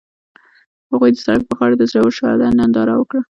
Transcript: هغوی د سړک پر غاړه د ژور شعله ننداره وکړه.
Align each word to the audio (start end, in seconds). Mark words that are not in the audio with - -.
هغوی 0.91 1.11
د 1.13 1.17
سړک 1.25 1.41
پر 1.47 1.55
غاړه 1.59 1.75
د 1.79 1.83
ژور 1.91 2.11
شعله 2.17 2.47
ننداره 2.59 2.93
وکړه. 2.97 3.21